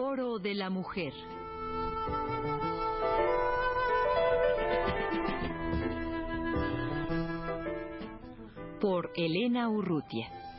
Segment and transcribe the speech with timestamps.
[0.00, 1.12] Foro de la Mujer.
[8.80, 10.49] Por Elena Urrutia.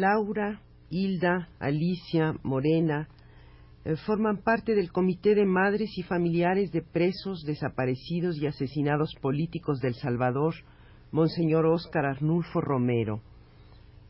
[0.00, 3.06] Laura, Hilda, Alicia, Morena,
[3.84, 9.78] eh, forman parte del Comité de Madres y Familiares de Presos, Desaparecidos y Asesinados Políticos
[9.80, 10.54] del Salvador,
[11.12, 13.20] Monseñor Óscar Arnulfo Romero.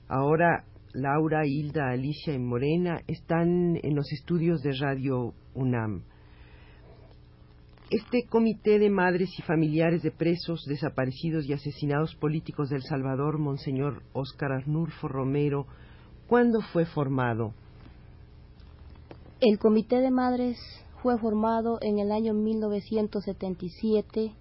[0.06, 6.04] Ahora Laura, Hilda, Alicia y Morena están en los estudios de Radio UNAM.
[7.90, 14.04] Este Comité de Madres y Familiares de Presos, Desaparecidos y Asesinados Políticos del Salvador, Monseñor
[14.12, 15.66] Óscar Arnulfo Romero,
[16.28, 17.52] ¿cuándo fue formado?
[19.40, 20.56] El Comité de Madres
[21.02, 24.34] fue formado en el año 1977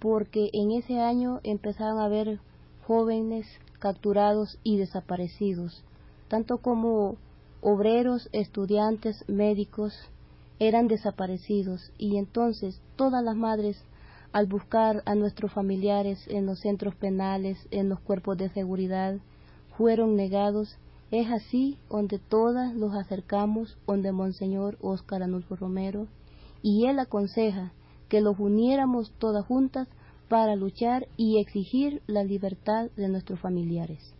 [0.00, 2.40] porque en ese año empezaron a haber
[2.86, 3.46] jóvenes
[3.78, 5.84] capturados y desaparecidos,
[6.28, 7.18] tanto como
[7.60, 9.92] obreros, estudiantes, médicos,
[10.58, 13.82] eran desaparecidos y entonces todas las madres
[14.32, 19.18] al buscar a nuestros familiares en los centros penales, en los cuerpos de seguridad,
[19.76, 20.78] fueron negados.
[21.10, 26.06] Es así donde todas los acercamos donde Monseñor Óscar Anulfo Romero
[26.62, 27.72] y él aconseja
[28.08, 29.88] que los uniéramos todas juntas
[30.28, 34.14] para luchar y exigir la libertad de nuestros familiares.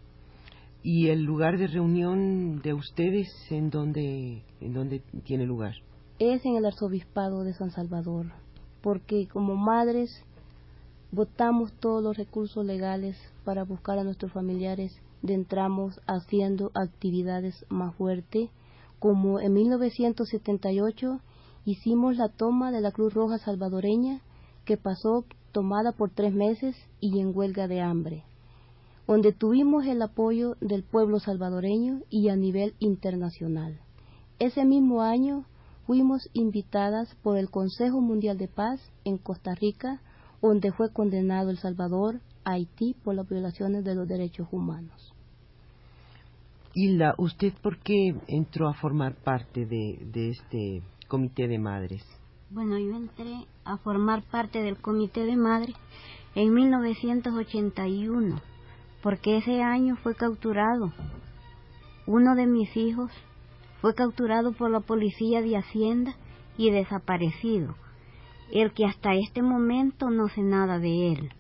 [0.82, 5.74] ¿Y el lugar de reunión de ustedes en dónde, en dónde tiene lugar?
[6.18, 8.32] Es en el arzobispado de San Salvador,
[8.82, 10.10] porque como madres
[11.12, 14.98] votamos todos los recursos legales para buscar a nuestros familiares,
[15.34, 18.50] entramos haciendo actividades más fuertes,
[18.98, 21.20] como en 1978
[21.64, 24.20] hicimos la toma de la Cruz Roja salvadoreña,
[24.64, 28.24] que pasó tomada por tres meses y en huelga de hambre,
[29.06, 33.80] donde tuvimos el apoyo del pueblo salvadoreño y a nivel internacional.
[34.38, 35.44] Ese mismo año
[35.86, 40.00] fuimos invitadas por el Consejo Mundial de Paz en Costa Rica,
[40.42, 45.12] donde fue condenado El Salvador a Haití por las violaciones de los derechos humanos.
[46.74, 52.04] Hilda, ¿usted por qué entró a formar parte de, de este comité de madres?
[52.50, 55.74] Bueno, yo entré a formar parte del comité de madres
[56.34, 58.40] en 1981,
[59.02, 60.92] porque ese año fue capturado
[62.06, 63.10] uno de mis hijos
[63.80, 66.14] fue capturado por la policía de Hacienda
[66.56, 67.74] y desaparecido,
[68.52, 71.30] el que hasta este momento no sé nada de él.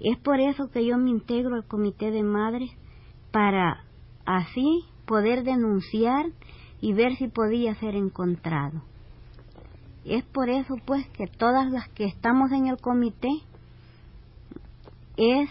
[0.00, 2.70] Es por eso que yo me integro al comité de madres
[3.30, 3.84] para
[4.26, 6.26] así poder denunciar
[6.80, 8.82] y ver si podía ser encontrado.
[10.04, 13.30] Es por eso pues que todas las que estamos en el comité
[15.16, 15.48] es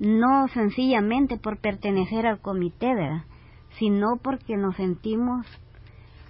[0.00, 3.24] no sencillamente por pertenecer al comité, ¿verdad?
[3.78, 5.46] Sino porque nos sentimos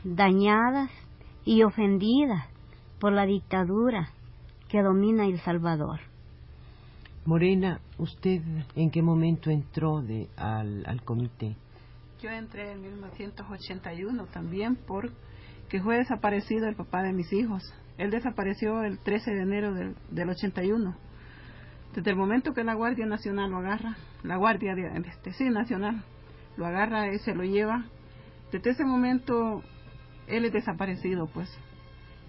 [0.03, 0.91] dañadas
[1.45, 2.47] y ofendidas
[2.99, 4.11] por la dictadura
[4.69, 6.01] que domina El Salvador.
[7.27, 8.43] Morena, ¿usted
[8.77, 11.57] en qué momento entró de, al, al comité?
[12.21, 17.63] Yo entré en 1981 también porque fue desaparecido el papá de mis hijos.
[17.97, 20.97] Él desapareció el 13 de enero del, del 81.
[21.95, 26.05] Desde el momento que la Guardia Nacional lo agarra, la Guardia de, este, sí, Nacional,
[26.57, 27.85] lo agarra y se lo lleva.
[28.53, 29.63] Desde ese momento
[30.27, 31.49] él es desaparecido, pues.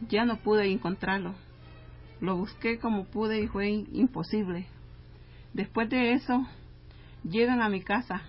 [0.09, 1.35] Ya no pude encontrarlo.
[2.19, 4.67] Lo busqué como pude y fue imposible.
[5.53, 6.45] Después de eso,
[7.23, 8.21] llegan a mi casa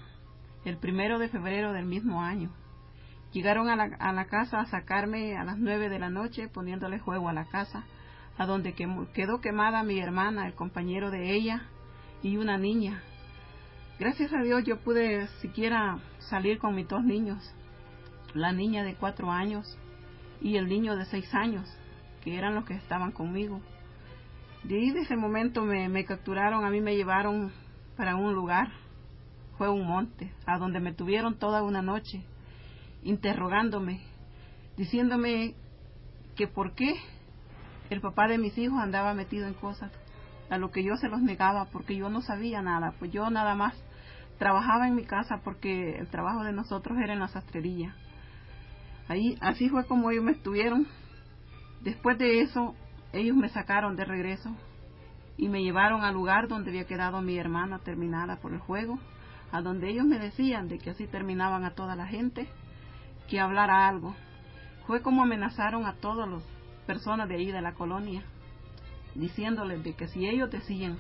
[0.65, 2.51] el primero de febrero del mismo año.
[3.33, 6.99] Llegaron a la, a la casa a sacarme a las nueve de la noche poniéndole
[6.99, 7.85] juego a la casa,
[8.39, 11.63] a donde quedó quemada mi hermana, el compañero de ella
[12.23, 13.03] y una niña
[13.99, 17.39] Gracias a Dios yo pude siquiera salir con mis dos niños,
[18.35, 19.79] la niña de cuatro años
[20.43, 21.67] y el niño de seis años,
[22.23, 23.63] que eran los que estaban conmigo.
[24.65, 27.53] De ahí de ese momento me, me capturaron, a mí me llevaron
[27.97, 28.69] para un lugar,
[29.57, 32.23] fue un monte, a donde me tuvieron toda una noche,
[33.03, 34.03] interrogándome,
[34.77, 35.55] diciéndome
[36.35, 36.97] que por qué
[37.89, 39.91] el papá de mis hijos andaba metido en cosas
[40.51, 43.55] a lo que yo se los negaba porque yo no sabía nada, pues yo nada
[43.55, 43.75] más
[44.39, 47.95] trabajaba en mi casa porque el trabajo de nosotros era en la sastrería.
[49.09, 50.87] Ahí, así fue como ellos me estuvieron.
[51.83, 52.75] Después de eso,
[53.13, 54.55] ellos me sacaron de regreso
[55.37, 58.99] y me llevaron al lugar donde había quedado mi hermana terminada por el juego,
[59.53, 62.49] a donde ellos me decían de que así terminaban a toda la gente,
[63.29, 64.15] que hablara algo.
[64.87, 66.43] Fue como amenazaron a todas las
[66.87, 68.25] personas de ahí de la colonia,
[69.19, 70.97] diciéndoles de que si ellos decían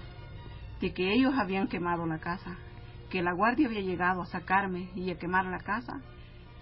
[0.80, 2.56] de que ellos habían quemado la casa,
[3.10, 6.00] que la guardia había llegado a sacarme y a quemar la casa,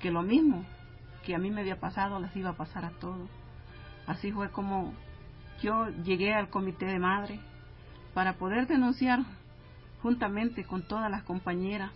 [0.01, 0.65] que lo mismo
[1.25, 3.29] que a mí me había pasado les iba a pasar a todos.
[4.07, 4.95] Así fue como
[5.63, 7.41] yo llegué al comité de madre
[8.13, 9.21] para poder denunciar
[10.03, 11.91] juntamente con todas las compañeras.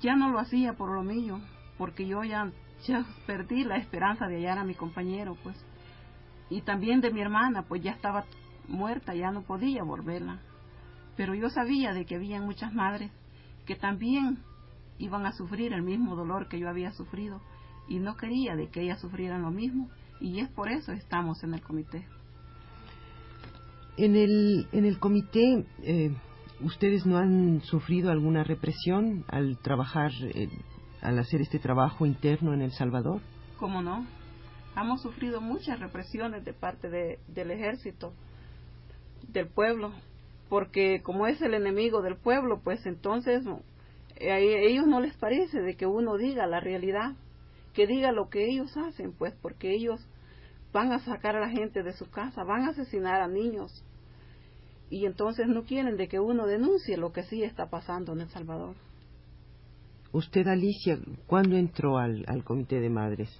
[0.00, 1.40] Ya no lo hacía por lo mío,
[1.78, 2.50] porque yo ya,
[2.86, 5.56] ya perdí la esperanza de hallar a mi compañero, pues.
[6.50, 8.24] Y también de mi hermana, pues ya estaba
[8.68, 10.40] muerta, ya no podía volverla.
[11.16, 13.10] Pero yo sabía de que había muchas madres
[13.66, 14.38] que también
[14.98, 17.40] iban a sufrir el mismo dolor que yo había sufrido
[17.88, 21.54] y no quería de que ellas sufrieran lo mismo y es por eso estamos en
[21.54, 22.06] el comité.
[23.96, 26.14] En el, en el comité, eh,
[26.60, 30.48] ¿ustedes no han sufrido alguna represión al trabajar, eh,
[31.02, 33.20] al hacer este trabajo interno en El Salvador?
[33.58, 34.06] ¿Cómo no?
[34.76, 38.14] Hemos sufrido muchas represiones de parte de, del ejército,
[39.32, 39.92] del pueblo,
[40.48, 43.44] porque como es el enemigo del pueblo, pues entonces
[44.16, 47.12] eh, a ellos no les parece de que uno diga la realidad,
[47.72, 50.00] que diga lo que ellos hacen, pues porque ellos
[50.72, 53.84] van a sacar a la gente de su casa, van a asesinar a niños
[54.92, 58.28] y entonces no quieren de que uno denuncie lo que sí está pasando en El
[58.28, 58.76] Salvador.
[60.12, 63.30] Usted, Alicia, ¿cuándo entró al, al Comité de Madres?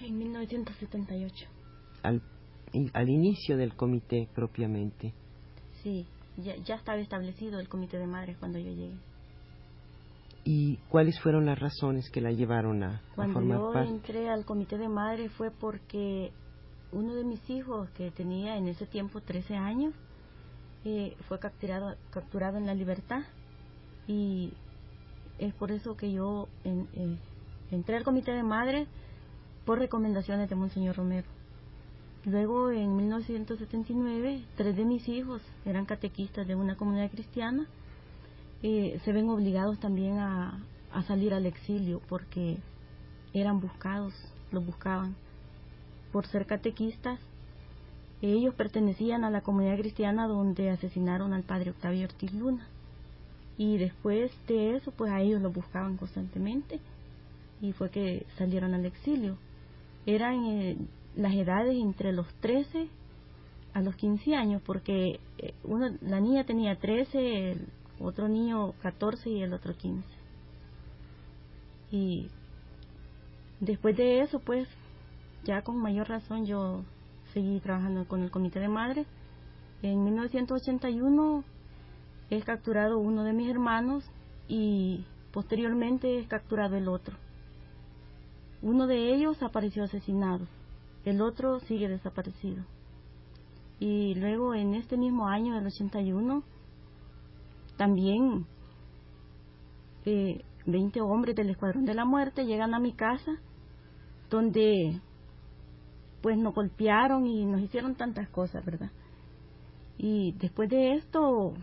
[0.00, 1.46] En 1978.
[2.02, 2.22] Al,
[2.94, 5.12] al inicio del comité propiamente.
[5.82, 6.06] Sí,
[6.38, 8.94] ya, ya estaba establecido el comité de madres cuando yo llegué.
[10.44, 13.88] ¿Y cuáles fueron las razones que la llevaron a, Cuando formar yo parte?
[13.90, 16.32] entré al comité de madres fue porque
[16.90, 19.94] uno de mis hijos, que tenía en ese tiempo 13 años,
[20.84, 23.22] eh, fue capturado, capturado en la libertad.
[24.08, 24.52] Y
[25.38, 27.18] es por eso que yo en- eh,
[27.70, 28.88] entré al comité de madres
[29.64, 31.28] por recomendaciones de Monseñor Romero.
[32.24, 37.66] Luego, en 1979, tres de mis hijos eran catequistas de una comunidad cristiana.
[38.62, 42.58] eh, se ven obligados también a, a salir al exilio porque
[43.34, 44.14] eran buscados,
[44.52, 45.16] los buscaban
[46.12, 47.18] por ser catequistas.
[48.20, 52.68] Ellos pertenecían a la comunidad cristiana donde asesinaron al padre Octavio Ortiz Luna.
[53.58, 56.78] Y después de eso, pues a ellos los buscaban constantemente
[57.60, 59.36] y fue que salieron al exilio.
[60.06, 60.76] Eran eh,
[61.16, 62.88] las edades entre los 13
[63.74, 67.68] a los 15 años, porque eh, uno, la niña tenía 13, el
[68.00, 70.06] otro niño 14 y el otro 15.
[71.90, 72.28] Y
[73.60, 74.68] después de eso, pues
[75.44, 76.84] ya con mayor razón yo
[77.32, 79.06] seguí trabajando con el comité de madres.
[79.82, 81.44] En 1981
[82.30, 84.04] es capturado uno de mis hermanos
[84.48, 87.16] y posteriormente es capturado el otro.
[88.62, 90.46] Uno de ellos apareció asesinado,
[91.04, 92.64] el otro sigue desaparecido.
[93.80, 96.42] Y luego en este mismo año del 81
[97.76, 98.46] también
[100.04, 103.32] eh, 20 hombres del Escuadrón de la Muerte llegan a mi casa
[104.30, 105.00] donde
[106.22, 108.90] pues nos golpearon y nos hicieron tantas cosas, ¿verdad?
[109.98, 111.54] Y después de esto,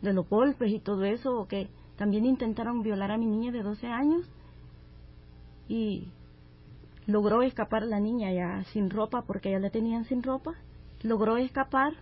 [0.00, 3.86] de los golpes y todo eso, que también intentaron violar a mi niña de 12
[3.86, 4.22] años
[5.68, 6.08] y
[7.08, 10.54] logró escapar la niña ya sin ropa porque ya la tenían sin ropa,
[11.02, 11.94] logró escapar,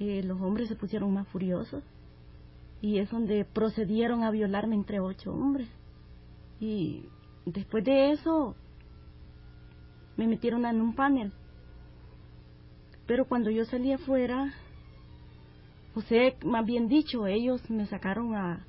[0.00, 1.84] eh, los hombres se pusieron más furiosos
[2.82, 5.68] y es donde procedieron a violarme entre ocho hombres.
[6.58, 7.04] Y
[7.46, 8.56] después de eso
[10.16, 11.32] me metieron en un panel.
[13.06, 14.52] Pero cuando yo salí afuera,
[15.94, 18.66] o sea, más bien dicho, ellos me sacaron a,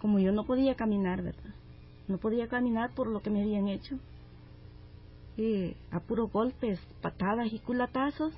[0.00, 1.54] como yo no podía caminar, ¿verdad?
[2.06, 3.98] No podía caminar por lo que me habían hecho.
[5.36, 8.32] Y a puros golpes, patadas y culatazos,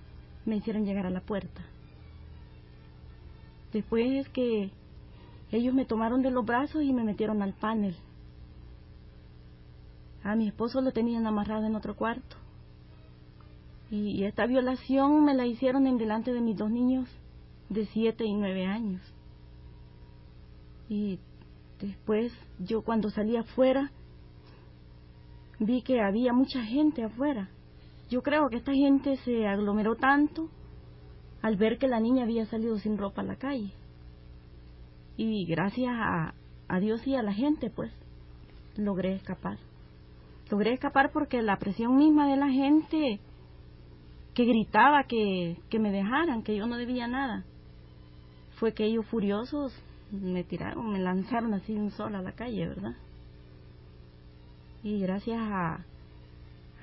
[0.45, 1.63] me hicieron llegar a la puerta.
[3.73, 4.71] Después es que
[5.53, 7.97] ellos me tomaron de los brazos y me metieron al panel.
[10.25, 12.37] A mi esposo lo tenían amarrado en otro cuarto.
[13.91, 17.09] Y, y esta violación me la hicieron en delante de mis dos niños
[17.69, 19.03] de siete y nueve años.
[20.89, 21.19] Y
[21.81, 23.91] después yo cuando salí afuera
[25.59, 27.49] vi que había mucha gente afuera.
[28.11, 30.49] Yo creo que esta gente se aglomeró tanto
[31.43, 33.73] al ver que la niña había salido sin ropa a la calle.
[35.17, 36.35] Y gracias a,
[36.69, 37.93] a Dios y a la gente, pues,
[38.77, 39.59] logré escapar.
[40.51, 43.21] Logré escapar porque la presión misma de la gente
[44.35, 47.45] que gritaba que, que me dejaran, que yo no debía nada,
[48.59, 49.73] fue que ellos furiosos
[50.11, 52.97] me tiraron, me lanzaron así un sol a la calle, ¿verdad?
[54.87, 55.85] Y gracias a,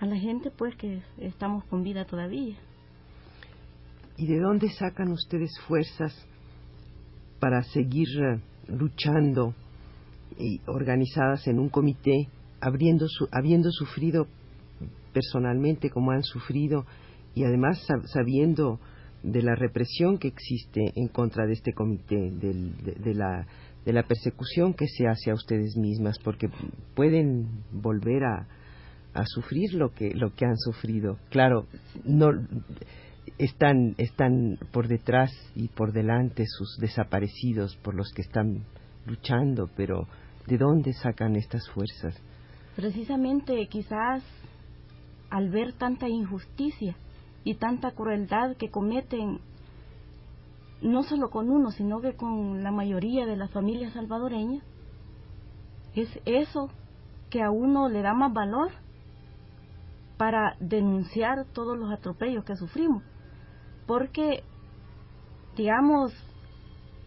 [0.01, 2.57] a la gente, pues, que estamos con vida todavía.
[4.17, 6.13] ¿Y de dónde sacan ustedes fuerzas
[7.39, 9.55] para seguir eh, luchando
[10.37, 12.27] y organizadas en un comité,
[12.59, 14.27] habiendo, habiendo sufrido
[15.13, 16.85] personalmente como han sufrido
[17.35, 18.81] y además sabiendo
[19.23, 23.47] de la represión que existe en contra de este comité, de, la,
[23.85, 26.49] de la persecución que se hace a ustedes mismas, porque
[26.95, 28.47] pueden volver a,
[29.25, 31.19] sufrir lo que, lo que han sufrido.
[31.29, 31.67] Claro,
[32.03, 32.31] no
[33.37, 38.65] están, están por detrás y por delante sus desaparecidos por los que están
[39.05, 40.07] luchando, pero
[40.47, 42.15] ¿de dónde sacan estas fuerzas?
[42.75, 44.23] Precisamente quizás
[45.29, 46.95] al ver tanta injusticia
[47.43, 49.39] y tanta crueldad que cometen
[50.83, 54.63] no solo con uno, sino que con la mayoría de las familias salvadoreñas,
[55.95, 56.69] es eso
[57.29, 58.71] que a uno le da más valor
[60.17, 63.01] para denunciar todos los atropellos que sufrimos.
[63.87, 64.43] Porque,
[65.55, 66.13] digamos,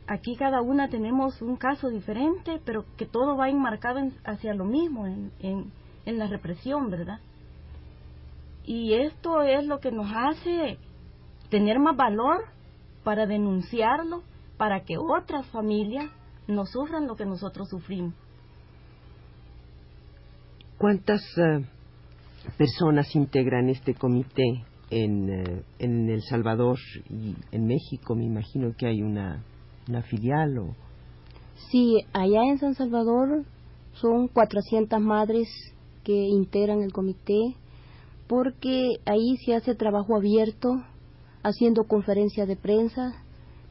[0.06, 5.06] aquí cada una tenemos un caso diferente, pero que todo va enmarcado hacia lo mismo,
[5.06, 7.20] en, en la represión, ¿verdad?
[8.64, 10.78] Y esto es lo que nos hace
[11.50, 12.55] tener más valor
[13.06, 14.24] para denunciarlo,
[14.56, 16.10] para que otras familias
[16.48, 18.14] no sufran lo que nosotros sufrimos.
[20.76, 21.64] ¿Cuántas eh,
[22.58, 28.16] personas integran este comité en, eh, en, El Salvador y en México?
[28.16, 29.40] Me imagino que hay una,
[29.88, 30.74] una filial o...
[31.70, 33.44] Sí, allá en San Salvador
[33.92, 35.46] son 400 madres
[36.02, 37.54] que integran el comité
[38.26, 40.70] porque ahí se hace trabajo abierto,
[41.46, 43.14] haciendo conferencias de prensa,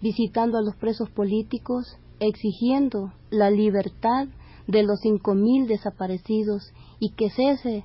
[0.02, 4.28] visitando a los presos políticos, exigiendo la libertad
[4.66, 7.84] de los cinco mil desaparecidos y que cese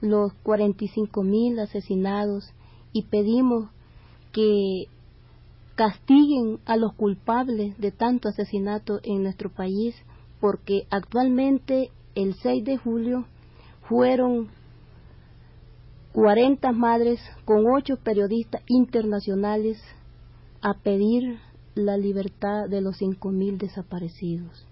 [0.00, 2.52] los cuarenta y cinco mil asesinados.
[2.92, 3.70] Y pedimos
[4.32, 4.86] que
[5.74, 9.96] castiguen a los culpables de tanto asesinato en nuestro país
[10.40, 13.26] porque actualmente el 6 de julio
[13.88, 14.48] fueron
[16.14, 19.82] 40 madres con ocho periodistas internacionales
[20.62, 21.40] a pedir
[21.74, 24.64] la libertad de los 5.000 desaparecidos.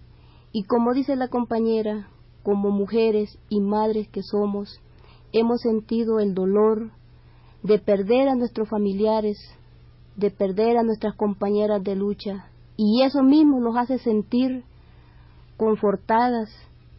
[0.53, 2.07] Y como dice la compañera,
[2.45, 4.81] como mujeres y madres que somos,
[5.33, 6.93] hemos sentido el dolor
[7.65, 9.37] de perder a nuestros familiares,
[10.15, 12.47] de perder a nuestras compañeras de lucha,
[12.77, 14.63] y eso mismo nos hace sentir
[15.57, 16.51] confortadas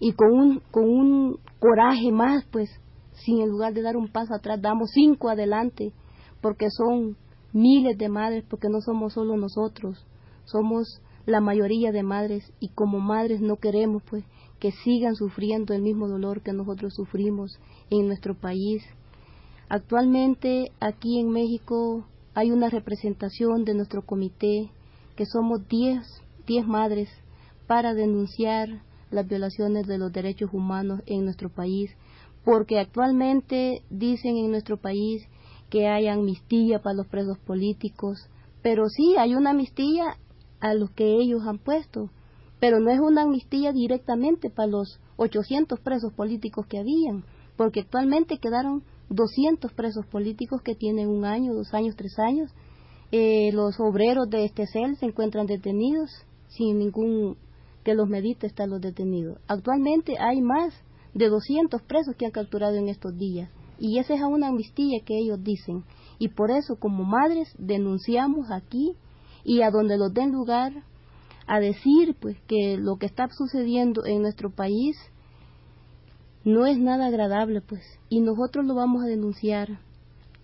[0.02, 2.70] y con un, con un coraje más, pues,
[3.16, 5.94] si en lugar de dar un paso atrás damos cinco adelante,
[6.42, 7.18] porque son
[7.54, 10.06] miles de madres, porque no somos solo nosotros,
[10.46, 14.26] somos la mayoría de madres y como madres no queremos pues
[14.60, 18.84] que sigan sufriendo el mismo dolor que nosotros sufrimos en nuestro país.
[19.70, 24.70] Actualmente aquí en México hay una representación de nuestro comité
[25.16, 26.06] que somos diez,
[26.46, 27.10] diez madres
[27.68, 31.92] para denunciar las violaciones de los derechos humanos en nuestro país
[32.44, 35.24] porque actualmente dicen en nuestro país
[35.70, 38.30] que hay amnistía para los presos políticos,
[38.62, 40.18] pero sí hay una amnistía
[40.60, 42.10] a los que ellos han puesto,
[42.60, 47.24] pero no es una amnistía directamente para los 800 presos políticos que habían,
[47.58, 52.52] porque actualmente quedaron 200 presos políticos que tienen un año, dos años, tres años.
[53.12, 56.10] Eh, los obreros de este cel se encuentran detenidos
[56.48, 57.38] sin ningún
[57.84, 59.40] que los medite están los detenidos.
[59.48, 60.74] Actualmente hay más
[61.14, 63.50] de 200 presos que han capturado en estos días.
[63.80, 65.84] Y esa es una amnistía que ellos dicen.
[66.20, 68.96] Y por eso, como madres, denunciamos aquí
[69.44, 70.72] y a donde los den lugar
[71.48, 74.96] a decir pues que lo que está sucediendo en nuestro país
[76.46, 79.80] no es nada agradable pues y nosotros lo vamos a denunciar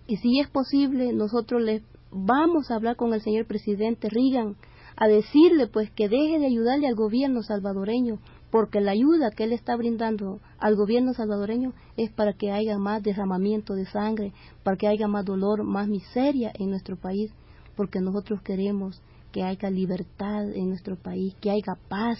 [0.06, 4.56] y si es posible nosotros les vamos a hablar con el señor presidente Reagan
[4.96, 8.18] a decirle pues que deje de ayudarle al gobierno salvadoreño
[8.50, 13.02] porque la ayuda que él está brindando al gobierno salvadoreño es para que haya más
[13.02, 17.30] derramamiento de sangre, para que haya más dolor, más miseria en nuestro país,
[17.76, 19.00] porque nosotros queremos
[19.32, 22.18] que haya libertad en nuestro país, que haya paz,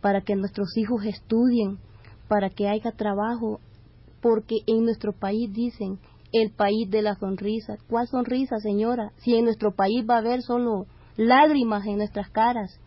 [0.00, 1.78] para que nuestros hijos estudien,
[2.28, 3.60] para que haya trabajo,
[4.20, 5.98] porque en nuestro país dicen
[6.32, 7.76] el país de la sonrisa.
[7.88, 9.12] ¿Cuál sonrisa, señora?
[9.16, 12.80] Si en nuestro país va a haber solo lágrimas en nuestras caras,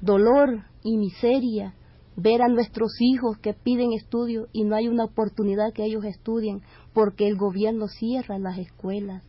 [0.00, 1.74] dolor y miseria,
[2.16, 6.62] ver a nuestros hijos que piden estudio y no hay una oportunidad que ellos estudien
[6.92, 9.22] porque el gobierno cierra las escuelas.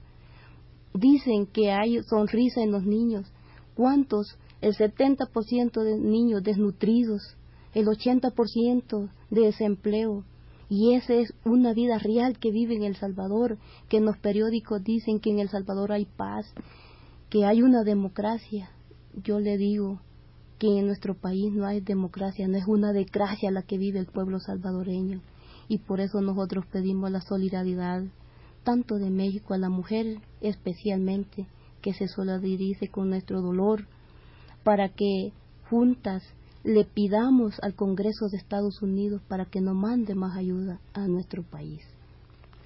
[0.94, 3.32] Dicen que hay sonrisa en los niños.
[3.75, 4.38] ¿Cuántos?
[4.60, 7.38] El 70% de niños desnutridos,
[7.74, 10.25] el 80% de desempleo.
[10.70, 13.58] Y esa es una vida real que vive en El Salvador,
[13.90, 16.46] que en los periódicos dicen que en El Salvador hay paz,
[17.30, 18.70] que hay una democracia.
[19.24, 20.00] Yo le digo,
[20.62, 24.06] que en nuestro país no hay democracia, no es una desgracia la que vive el
[24.06, 25.20] pueblo salvadoreño.
[25.68, 28.03] Y por eso nosotros pedimos la solidaridad,
[28.63, 31.48] tanto de México a la mujer especialmente,
[31.82, 33.88] que se solidarice con nuestro dolor,
[34.63, 35.34] para que
[35.68, 36.22] juntas
[36.63, 41.41] le pidamos al Congreso de Estados Unidos para que nos mande más ayuda a nuestro
[41.41, 41.82] país.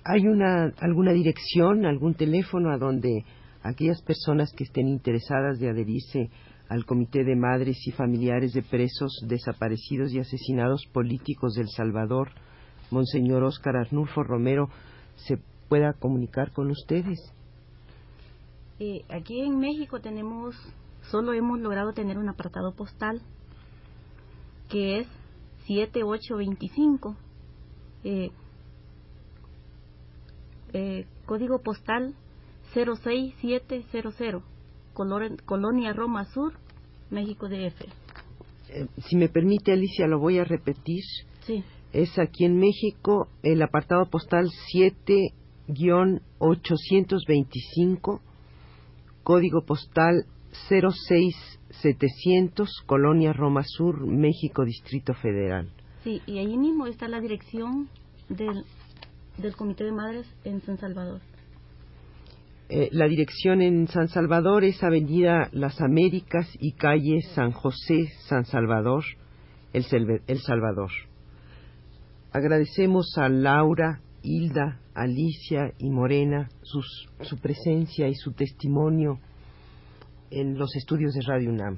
[0.03, 3.23] ¿Hay una, alguna dirección, algún teléfono a donde
[3.63, 6.29] aquellas personas que estén interesadas de adherirse
[6.69, 12.31] al Comité de Madres y Familiares de Presos Desaparecidos y Asesinados Políticos del Salvador,
[12.91, 14.69] Monseñor Óscar Arnulfo Romero,
[15.15, 15.37] se
[15.69, 17.19] pueda comunicar con ustedes.
[18.79, 20.55] Eh, aquí en México tenemos,
[21.09, 23.21] solo hemos logrado tener un apartado postal
[24.69, 25.07] que es
[25.67, 27.15] 7825,
[28.03, 28.31] eh,
[30.73, 32.15] eh, código postal
[32.73, 34.54] 06700
[34.95, 36.53] Colonia Roma Sur,
[37.11, 37.85] México DF.
[38.69, 41.03] Eh, si me permite, Alicia, lo voy a repetir.
[41.41, 41.63] Sí.
[41.93, 44.49] Es aquí en México el apartado postal
[45.69, 48.19] 7-825,
[49.23, 50.25] código postal
[50.69, 55.69] 06700, Colonia Roma Sur, México, Distrito Federal.
[56.03, 57.89] Sí, y ahí mismo está la dirección
[58.29, 58.65] del,
[59.37, 61.21] del Comité de Madres en San Salvador.
[62.67, 68.45] Eh, la dirección en San Salvador es Avenida Las Américas y calle San José, San
[68.45, 69.03] Salvador,
[69.71, 69.83] El,
[70.39, 70.89] Salvador.
[72.31, 79.19] Agradecemos a Laura, Hilda, Alicia y Morena su presencia y su testimonio
[80.31, 81.77] en los estudios de Radio UNAM.